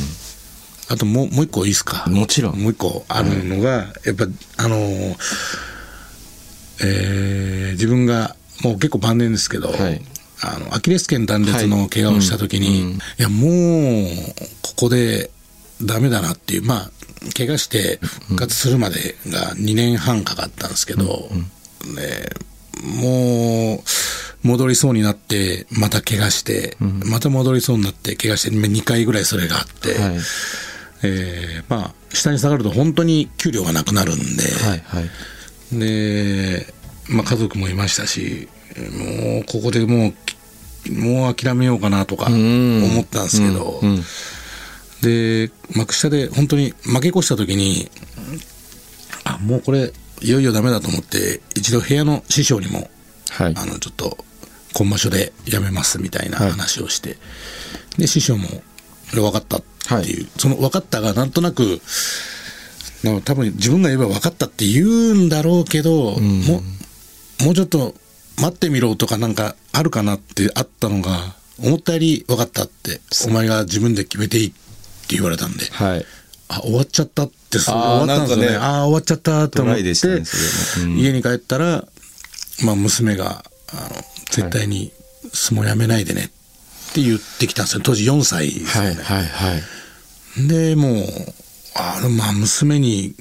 [0.88, 2.04] あともうもう一個いいですか？
[2.08, 2.56] もちろん。
[2.60, 4.26] もう一個あるのが、やっぱ
[4.58, 5.16] あのー
[6.82, 10.00] えー自分がもう結構晩年ですけど、はい。
[10.42, 12.94] あのアキレス腱断裂の怪我をした時に、はいうんうん。
[12.94, 15.30] いやもうここで
[15.82, 16.90] ダメだなっていうまあ
[17.36, 21.28] 怪我して復活するまでが2年半かかったんですけど、
[21.96, 22.28] ね
[23.00, 23.78] もう
[24.46, 30.16] 戻りそうになってまた怪我して、また戻りそうになって怪我して2回ぐらいそれがあって、はい
[31.04, 34.24] えーまあ下に下がると本当に給料がなくなるんで、
[34.64, 35.78] はいはい。
[35.78, 36.66] で、
[37.08, 40.12] まあ、家族もいましたしもうここでも
[40.88, 42.34] うもう諦めようかなとかん。
[42.84, 44.02] 思ったんですけど、うんうん。
[45.02, 47.90] で幕下で本当に負け越した時に
[49.24, 52.90] あもうこれいよいよダメだと思って一度部屋の師匠にも
[53.30, 53.54] はい。
[53.56, 54.16] あのちょっと
[54.72, 56.50] 今場所でやめますみたいなはい。
[56.52, 57.16] 話をして、
[57.98, 58.48] で師匠も
[59.12, 59.62] 「分かった」っ
[60.02, 61.80] ていう、その「分かった」がなんとなく
[63.24, 66.62] 多分自分が言えば分かったって言うんだろうけど、も
[67.40, 67.94] うもうちょっと
[68.40, 76.06] 待ってみろとかなんかあるかなってあったのが思ったより分かったってお前が自分で決めていいって言われたんではい。
[76.48, 78.52] あ終わっちゃったってすあー終わったんですよね。
[78.52, 78.56] ね。
[78.56, 79.92] ああー終わっちゃったって思って、ね
[80.82, 80.98] うん。
[80.98, 81.84] 家に帰ったら、
[82.64, 84.92] まあ、娘があの絶対に
[85.32, 86.30] 相撲やめないでね
[86.94, 87.82] って言ってきたんですよ。
[87.82, 90.48] 当時4歳ですよね、はいはいはい。
[90.48, 91.04] でもう
[91.74, 93.16] あのまあ娘に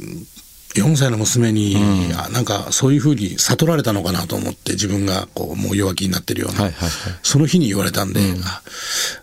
[0.76, 1.76] 4歳の娘に、
[2.16, 7.20] あなんかそういうふうに悟られたのかなと思って自分がこうもう弱気になってるような、はいはいはい。
[7.24, 8.62] その日に言われたんで、あ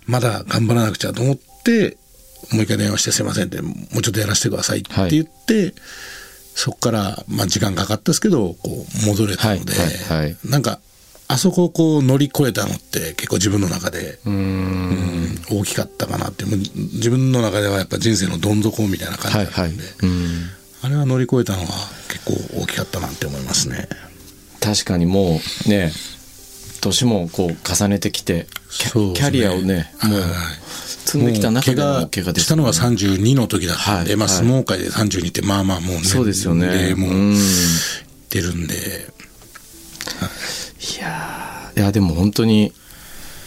[0.07, 1.97] まだ頑張らなくちゃと思って
[2.53, 5.75] もう一回電話して「すいません」って「もうちょっとやらせてください」って言って、
[6.57, 10.37] そこから、まあ、時間かかったですけどこう戻れたので、はいはいはい。
[10.45, 10.81] なんか
[11.33, 14.19] あそこをこう乗り越えたのって結構自分の中で、
[15.49, 16.45] 大きかったかなって。
[16.45, 20.51] 自分の中ではやっぱ人生のどん底みたいな感じはいはいだったんで、うん。
[20.83, 21.67] あれは乗り越えたのは
[22.09, 23.89] 結構大きかったなって思いますね。
[24.61, 25.93] 確かにもうね
[26.81, 29.15] 年もこう重ねてきてキャね。
[29.15, 30.31] キャリアをねもうはい。
[31.07, 34.37] 積んできた中での怪我ですしたのが32の時だったんで、まあはい。
[34.39, 36.89] はい相撲界で32ってまあまあもうねそうですよね。
[36.89, 37.37] でもううん
[38.31, 38.79] 出るんで、い
[41.01, 41.81] やー。
[41.81, 42.73] いやでも本当に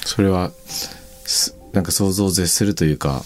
[0.05, 0.51] それは
[1.25, 3.23] すなんか想像を絶するというか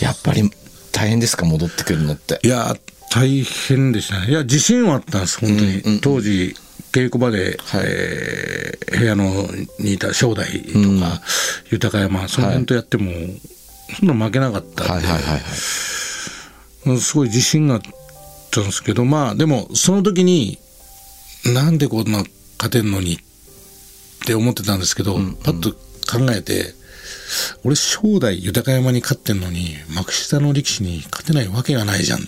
[0.00, 0.50] やっぱり
[0.92, 2.40] 大変ですか戻ってくるのって。
[2.42, 2.74] いや
[3.10, 4.28] 大変でしたね。
[4.28, 6.54] いや自信はあったんです本当に、うんうん当時
[6.92, 7.84] 稽古場で、はい。
[7.86, 9.46] えー部屋の
[9.80, 11.02] にいた正代とか、うん。
[11.70, 13.12] 豊山その辺とやっても、
[13.98, 15.40] そんな負けなかったんで、はいはいはい
[16.98, 17.80] すごい自信があっ
[18.52, 20.58] たんですけどまあでもその時に
[21.52, 22.22] なんでこんな
[22.58, 23.18] 勝てんのにっ
[24.26, 25.14] て思ってたんですけど、
[25.44, 25.72] パッと
[26.10, 26.74] 考えて
[27.64, 32.22] 俺正代豊山に勝ってんのに幕下の力士に勝てないわけがないじゃんっ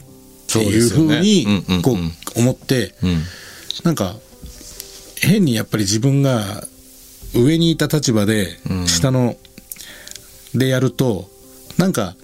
[0.51, 1.47] ていうふうに
[1.83, 3.23] こう思ってうん。
[3.85, 4.17] なんか
[5.21, 6.65] 変にやっぱり自分が
[7.35, 9.37] 上にいた立場で下の
[10.55, 11.29] でやると
[11.77, 12.17] なんか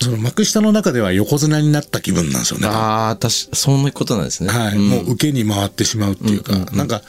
[0.00, 2.68] その幕下の中では横綱になった気分なんですよね。
[2.68, 4.50] ああ確かそういうことなんですね。
[4.50, 4.88] はい、ん。
[4.88, 7.02] もう受けに回ってしまうっていうか、なんか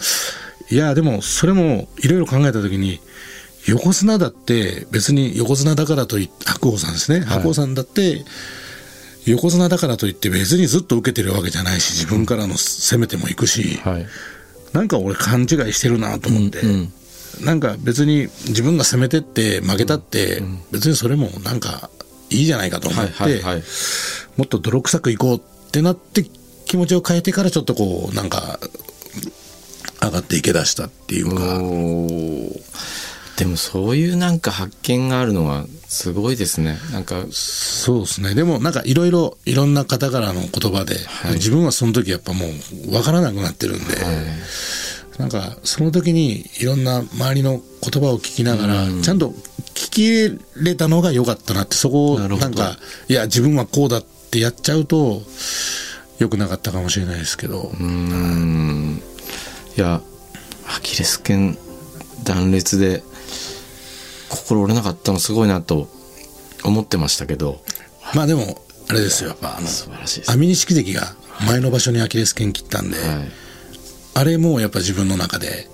[0.71, 2.99] いやでもそれもいろいろ考えた時に
[3.67, 8.23] 横綱だって別に横綱だからといって白鵬さんですね、白鵬さんだって
[9.25, 14.06] 横綱だからといって別にずっと受けてるわけじゃないし自分からの攻めてもいくし、はい。
[14.73, 17.45] なんか俺勘違いしてるなと思って、うんうん。
[17.45, 21.89] なんか別に自分が攻めてって負けたって別にそれもなんか
[22.29, 23.63] いいじゃないかと思って、はいはいはい。
[24.37, 26.23] もっと泥臭くいこうってなって
[26.65, 28.59] 気持ちを変えてからちょっとこうなんか
[30.01, 31.59] 上がっていけだしたっていうか、
[33.37, 36.77] でもそういうなんか発見があるのはすごいですね。
[36.91, 37.25] なんか。
[37.31, 38.35] そうですね。
[38.35, 40.97] でもなんかいろいろいろんな方からの言葉で、
[41.33, 43.95] 自分はその時やっぱもう分からなくなってるんで、
[45.19, 49.34] なんかその時にいろんな周りの言葉を聞きながら、ちゃんと
[49.73, 52.77] 聞き入れたのが良かったなってそこをなんか
[53.10, 55.21] いや自分はこうだってやっちゃうと
[56.19, 59.01] 良くなかったかもしれないですけど、うーん。
[59.77, 60.01] いや
[60.67, 61.58] アキレス腱
[62.23, 63.03] 断裂で
[64.29, 65.89] 心折れなかったのすごいなと
[66.63, 67.62] 思ってましたけど。
[68.15, 69.29] まあでもあれですよ。
[69.29, 71.13] やっぱあの素晴らしいです、網錦関が
[71.45, 73.32] 前の場所にアキレス腱切ったんで、はい、
[74.19, 75.69] あれもやっぱ自分の中で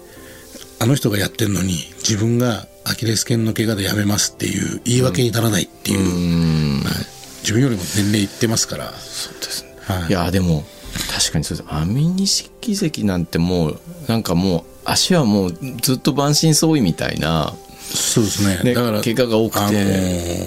[0.79, 1.77] あの人がやってんのに
[2.07, 6.83] 自分がアキレス腱の怪我でやめますっていう言い訳にならないっていう、うーん。
[6.83, 6.93] はい。
[7.41, 8.91] 自分よりも年齢いってますから。
[8.91, 10.09] そうですね、はい。
[10.09, 10.63] い、やでも
[11.11, 11.69] 確かにそうです。
[11.73, 17.51] 網錦関なんてもうなんかもう足はもうずっと満身創痍みたいな
[17.95, 18.63] そうですね。
[18.63, 19.73] ねだから怪我が多くてあのー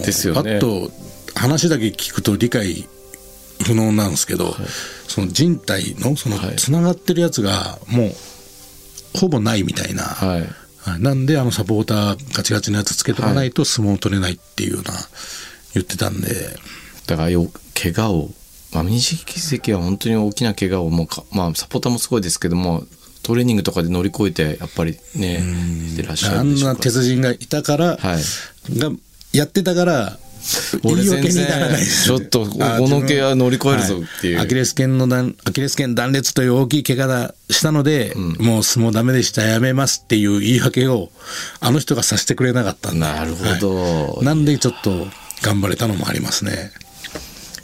[0.06, 0.42] ですよね。
[0.42, 0.92] パッと
[1.34, 2.86] 話だけ聞くと理解
[3.68, 4.54] 不能なんですけど、
[5.06, 6.56] その人体のそのはい。
[6.56, 8.12] つながってるやつがもう
[9.18, 10.40] ほぼないみたいな、はい。
[10.90, 11.00] はい。
[11.00, 14.92] なんであのサポーターガチガチのやつつけとかないと相撲を取れないっていうような
[15.74, 16.28] 言ってたんで、
[17.06, 18.30] だからよ怪我を
[18.74, 22.84] 網錦関は本当に大きな怪我をもうかまあサポーターもすごいですけども
[23.22, 25.38] トレーニングとかで乗り越えてやっぱりね
[25.90, 26.82] してらっしゃあんなるんでしょうから。
[26.82, 28.78] 鉄人がいたから、はい。
[28.78, 28.90] が
[29.32, 30.18] やってたから
[30.84, 31.46] 俺全然
[32.04, 41.10] ちょっとこあの怪我乗り越えるぞっていう、はアキレス腱の断アキレス腱断裂という大きい怪我だしたので、もう相撲ダメでしたやめますっていう言い訳を
[41.60, 43.00] あの人がさせてくれなかったんで。
[43.00, 43.74] なるほど。
[43.74, 44.24] はい。
[44.24, 45.06] なんでちょっと
[45.42, 46.70] 頑張れたのもありますね。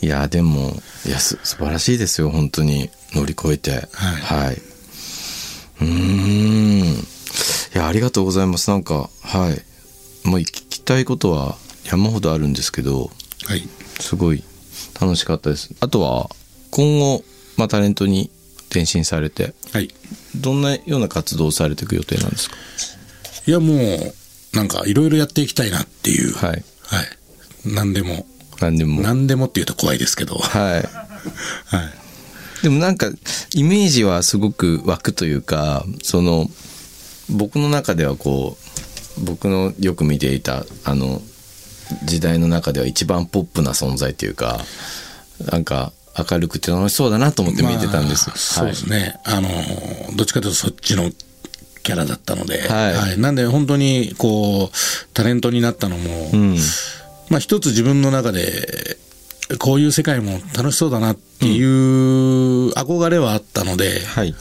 [0.00, 3.70] いやでもいやす素晴らしいですよ本当に乗り越えて。
[3.70, 3.82] はい。
[3.90, 4.56] はい。
[5.80, 6.94] うーん。
[6.94, 6.96] い
[7.74, 8.70] やありがとうございます。
[8.70, 10.28] なんかはい。
[10.28, 13.10] もう聞きたいことは山ほどあるんですけど
[13.46, 13.68] はい。
[14.00, 14.42] すごい
[15.00, 15.70] 楽しかったです。
[15.80, 16.28] あとは
[16.70, 17.22] 今後、
[17.56, 18.30] まあ、タレントに
[18.70, 19.94] 転身されてはい。
[20.36, 22.56] どんなような活動をされていく予定なんですか？
[23.46, 26.32] いやもうなんかいろいろやっていきたいなっていう。
[26.32, 26.50] はい。
[26.50, 26.64] はい。
[27.66, 28.26] 何でも。
[28.60, 29.02] 何でも。
[29.02, 30.36] 何でもっていうと怖いですけど。
[30.36, 30.82] はい。
[31.76, 32.62] はい。
[32.62, 33.10] でもなんか
[33.54, 36.50] イメージはすごく湧くというかその
[37.28, 38.56] 僕の中ではこ
[39.18, 41.20] う僕のよく見ていたあの
[42.04, 44.58] 時代の中では一番ポップな存在というか
[45.50, 45.92] なんか
[46.30, 49.48] 明るくて楽しそうだなと思って見てたんです、まあそうですね、あの
[50.16, 51.10] どっちかというとそっちの
[51.84, 53.20] キャラだったので、はい。
[53.20, 56.56] なんで本当にこうタレントになったのも、うん。
[57.28, 58.96] まあ一つ自分の中で
[59.58, 64.34] こういう世界も楽しそうだなっていう憧れはあったので、はい。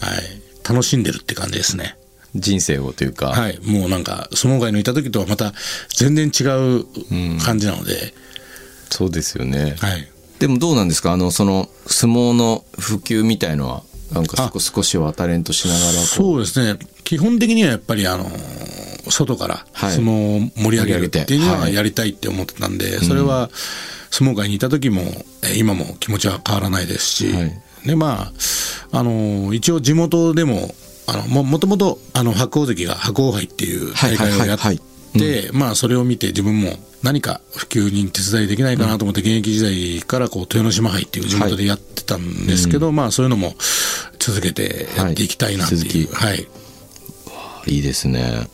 [0.68, 1.98] 楽しんでるって感じですね。
[2.36, 5.54] 人生をというか、はい、もうなんか相撲界のいた時とはまた
[5.96, 6.44] 全然違
[6.80, 6.86] う
[7.44, 8.14] 感じなので、
[8.90, 10.08] そうですよね、はい、
[10.40, 11.14] でもどうなんですか？
[11.14, 14.52] あのその相撲の普及みたいのはなんかあ。
[14.54, 16.80] 少少しはタレントしながらそうですね。
[17.04, 18.26] 基本的にはやっぱりあの
[19.10, 19.92] 外からはい。
[19.92, 23.50] 相撲を盛り上げるっていうのははいやりたいって思ってたんで、それは
[24.12, 25.02] 相撲界にいた時も
[25.44, 27.52] え今も気持ちは変わらないですし、はい。
[27.86, 28.32] でま
[28.92, 30.74] ああの一応地元でも
[31.08, 34.58] あのももともとあの白鵬関が白鵬杯っていう大会をやっはいはい。
[34.58, 43.54] はいてまあそれを見て自分も何か普及に手伝いできないかなと思って現役時代からこう豊ノ島杯っていう地元でやってたんですけど、まあそういうのも
[44.20, 46.48] 続けてやっていきたいなっていう、はい。
[47.68, 48.48] いいですね。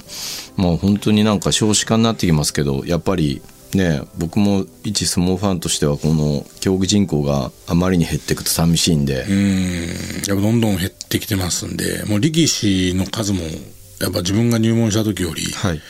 [0.55, 3.41] まあ本当になんか少子化になってきますけど、やっぱり
[3.73, 9.87] ね、僕も一相撲ファンとしてはこの競技人口があまりに減っていくと寂しいんで、うん。
[10.27, 13.41] やっぱどんどん減ってきてますんでもう力士の数も
[13.99, 15.81] やっぱ自分が入門した時よりはい。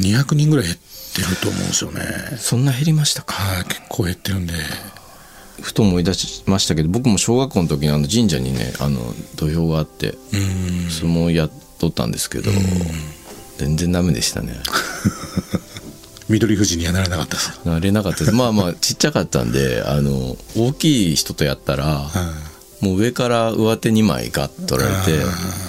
[0.00, 2.02] 200人ぐらい減ってると思うんですよね。
[2.36, 3.34] そんな減りましたか？
[3.34, 4.54] はい結構減ってるんで。
[5.62, 9.00] ふと思い出しましたけど、僕も小学校の時にあの神社にね、あの
[9.36, 10.90] 土俵があって、うん。
[10.90, 12.50] 相撲やっとったんですけど、
[13.58, 14.52] 全然ダメでしたね。
[16.28, 18.32] 緑富士にはなれなかったですなれなかったです。
[18.32, 22.10] まあまあちっちゃかったんで、あの、大きい人とやったら、は
[22.80, 25.24] もう上から上手2枚ガッと取られて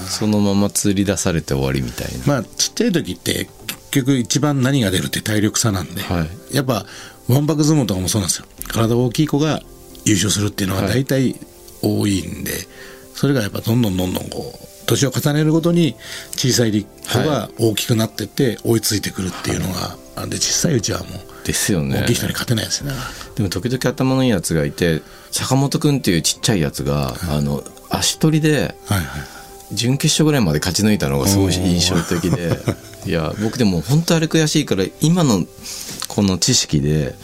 [0.09, 3.47] そのまま釣り出されて終わりみたいな、まあちっちゃい時って
[3.91, 6.55] 結局一番何が出るって体力差なんで、はい。
[6.55, 6.85] やっぱ
[7.29, 8.45] わんぱく相撲とかもそうなんですよ。
[8.67, 9.61] 体大きい子が
[10.03, 10.91] 優勝するっていうのははい。
[10.91, 11.35] 大体
[11.81, 12.51] 多いんで、
[13.13, 15.95] それがやっぱどんどんどんどんこう年を重ねるごとに
[16.35, 16.87] 小さい子
[17.19, 22.01] が大きくなってって追いついてくるっていうのが、あんで小さいうちはもうですよね。
[22.01, 22.91] 大きい人に勝てないですね、
[23.35, 29.05] でも時々頭のいいやつがいて坂本君っていうちっちゃいやつが、あの足取りではいはい。
[29.71, 32.59] 準決勝ぐらいまで勝ち抜いたのがすごい印象的で
[33.09, 35.43] いや僕でも本当あれ悔しいから今の
[36.07, 37.15] この知識で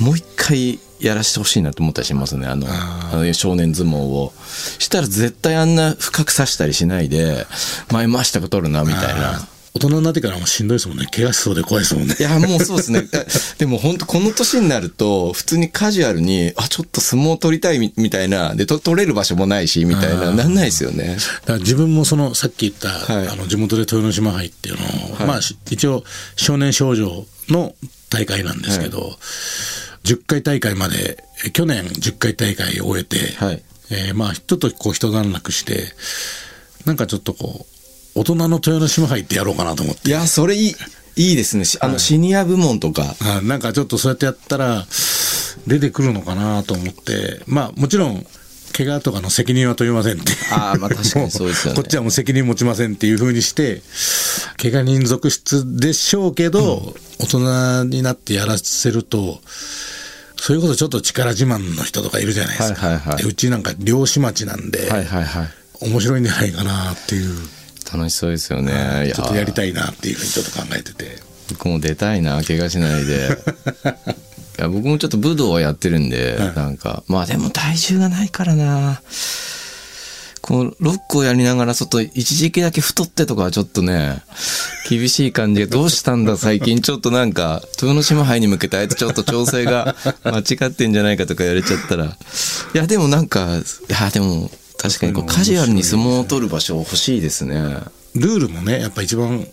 [0.00, 2.46] もう一回やらせてほしいなと思ったりしますね。
[2.46, 4.32] あのああの少年相撲を。
[4.78, 7.46] したら絶対あんな深く刺したりしないで
[7.90, 9.48] 前回したか取るなみたいな。
[9.76, 11.06] 大人になってからもしんどいですもんね。
[11.10, 12.14] 怪我しそうで怖いですもんね。
[12.16, 13.08] いや、もうそうですね。
[13.12, 13.26] え
[13.58, 21.16] でも本当この年になると、普通にカジュアルに、あ、ちょっと相撲取りたいみみたいな、で、と取れる場所もないし、みたいな、なんないですよね。
[21.40, 23.28] だから自分もそのさっき言った、はい。
[23.28, 25.26] あの地元で豊ノ島杯っていうのを、はい。
[25.26, 26.04] まあし一応
[26.36, 27.74] 少年少女の
[28.10, 29.18] 大会なんですけど、
[30.04, 33.62] 10回大会までえ去年10回大会を終えて、はい。
[33.90, 35.92] えーまあちょっとこう一段落して
[36.86, 37.74] なんかちょっとこう
[38.14, 40.08] 大人の豊ノ島杯ってやろうかなと思って。
[40.08, 40.74] いや、それいい、
[41.16, 41.64] いいですね。
[41.64, 43.16] しあの、シニア部門とか。
[43.20, 44.86] あなんかちょっとそうやってやったら
[45.66, 47.42] 出てくるのかなと思って。
[47.46, 48.24] まあもちろん
[48.76, 53.82] 怪我とかの責任は問いませんってあーまあ確かにそうですよねもこっちはもう責任持ちませんっていうふうにして
[54.60, 59.40] 怪我人続出でしょうけど、大人になってやらせると
[60.36, 65.48] それこそちょっと力自慢の人とかいるじゃないですか、はいはいはいでうちなんか漁師町なんで、はいはいはい。
[65.80, 67.34] 面白いんじゃないかなっていう
[67.92, 69.08] 楽しそうですよね。
[69.10, 69.70] いちょっとやりたい。
[69.70, 71.18] いなっていうふうにちょっと考えてて
[71.50, 73.28] 僕も出たいな、怪我しないで。
[74.58, 79.00] いや僕もちょっと武道をやってるんで、はいなんか、まあでも体重がないからな。
[80.40, 84.22] こう、ロックをやりながら、ちょっと一時期だけ太ってとかはちょっとね、
[84.90, 92.08] 厳しい感じで、どうしたんだ最近、ちょっとなんか、豊ノ島杯に向けてあいつちょっと調整が間違ってんじゃないかとか言われちゃったら、い
[92.74, 97.78] やでもなんか、いやでも、確かにこうカジュアルに相撲を取る場所欲しいですね。
[98.14, 99.46] ルールもねやっぱ一番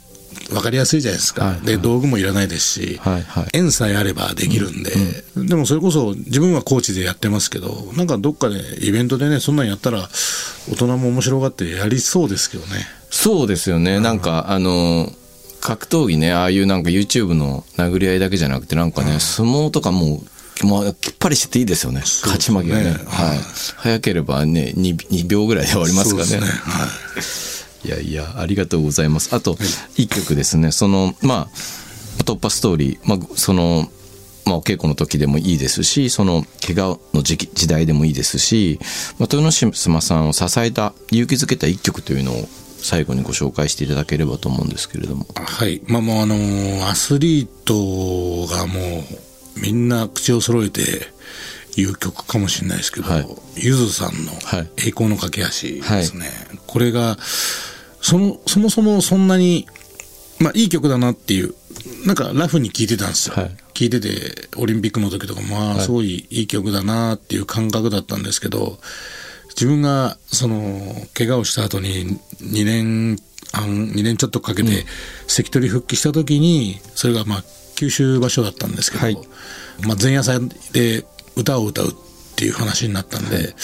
[0.50, 1.54] 分かりやすいじゃないですか、はい。
[1.56, 3.48] はいで道具もいらないですし、はいはい。
[3.54, 4.92] 縁さえあればできるんで、
[5.36, 10.10] でもそれこそ自分はコーチでやってますけどなんかどっかでイベントでねそんなんやったら
[10.70, 12.86] 大人も面白がってやりそうですけどね。
[13.10, 14.00] そうですよね。
[14.00, 15.12] なんか、あの、
[15.60, 20.24] 格闘技ね、ああいうなんか YouTube の殴り合いだけじゃなくて、なんかね、相撲とかも
[20.64, 22.02] う、もうきっぱりしてていいですよね。
[22.02, 22.84] 勝ち負けがね。
[22.86, 23.40] ねはい。
[23.78, 26.34] 早ければね2、2秒ぐらいで終わりますからね。
[26.34, 26.40] ね。
[26.42, 29.36] はいいやいや、ありがとうございます。
[29.36, 29.58] あと、
[29.96, 30.72] 一曲ですね。
[30.72, 33.90] その、まあ、突破ストーリー、まあ、その、
[34.46, 38.80] まあ、お稽古の時でもいいですし、その、怪我の時期、時代でもいいですし、
[39.18, 42.48] まあ、豊ノ島さんを支えた、勇気づけた一曲というのを
[42.82, 45.26] 最後にご紹介していただければと思うんですけれども。
[45.36, 45.82] はい。
[45.86, 50.82] まあもうあのーアスリートがもうみんな口を揃えて
[51.76, 53.28] 言う曲かもしれないですけど、はい。
[53.56, 55.48] ゆずさんのはい「栄光の架け橋」
[55.96, 56.32] ですね、
[56.68, 57.18] これが
[58.02, 59.68] そのそもそもそんなに
[60.40, 61.54] まあいい曲だなっていう
[62.06, 63.58] なんかラフに聴いてたんですよ、はい。
[63.74, 64.10] 聴いてて
[64.58, 68.78] オリンピックの時とかまあすごいいい曲だなっていう感覚だったんですけど
[69.50, 73.18] 自分がその怪我をした後に2年
[73.52, 74.86] 半2年ちょっとかけて
[75.28, 77.44] 関取復帰した時にそれがまあ
[77.76, 79.18] 九州場所だったんですけど、はい。
[79.88, 80.40] まあ、前夜祭
[80.72, 81.04] で
[81.36, 81.92] 歌を歌うっ
[82.36, 83.56] ていう話になったんで、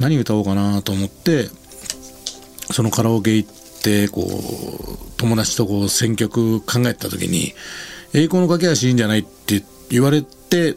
[0.00, 1.48] 何歌おうかなと思って
[2.72, 3.61] そのカラオケ行って
[4.08, 7.54] こう友達とこう選曲考えた時に
[8.14, 10.76] 「栄光の架け橋いいんじゃない?」って言われて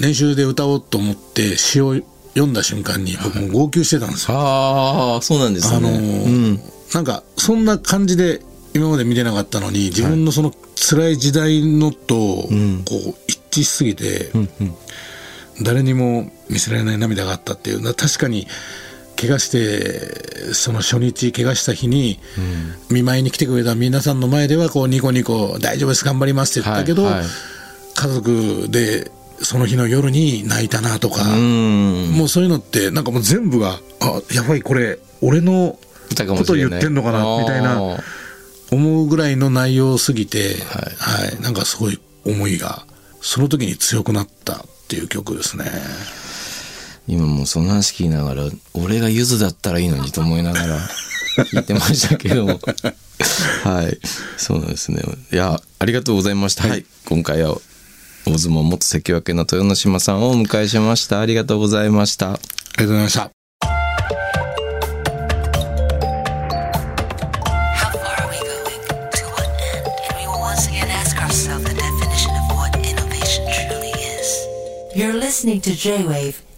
[0.00, 1.94] 練習で歌おうと思って詩を
[2.34, 4.36] 読んだ瞬間に僕も号泣してたんですよ。
[4.38, 5.76] ああ、そうなんですね。
[5.76, 6.60] あのーうん。
[6.92, 8.42] なんかそんな感じで
[8.74, 12.84] 今まで見てなかったのに自分のその辛い時代のとこんう
[13.26, 14.30] 一致しすぎて、
[15.62, 18.46] 誰にも見せられない涙があったっていうな確かに
[19.16, 22.20] 怪我してその初日怪我した日に、
[22.90, 27.24] 見舞いに来てくれた皆さんの前ではこうニコニコ「大丈夫です頑張ります」って言ったけど、はいはい。
[27.94, 32.10] 家族でその日の夜に泣いたなとか、うん。
[32.12, 35.78] もうそういうのってなんかもう全部があやばいこれ俺の
[36.10, 37.80] こと言ってんのかなみたいな
[38.70, 41.40] 思うぐらいの内容すぎて、ははい。
[41.40, 42.84] なんかすごい思いが
[43.20, 45.64] その時に強くなったっていう曲ですね。
[47.08, 48.42] 今もうそな話聞きながら
[48.74, 50.78] 俺がゆずだったらいいのにと思いながら
[51.52, 52.46] 言ってましたけど
[53.64, 53.98] はい。
[54.36, 55.02] そうなんですね。
[55.32, 56.64] いやありがとうございました、
[57.06, 57.56] 今回は
[58.26, 61.20] 大相撲元関脇の豊ノ島さんをお迎えしました。
[61.20, 62.32] ありがとうございました。
[62.32, 62.38] あ
[62.78, 63.36] りがとうございました。
[75.76, 76.45] J-Wave.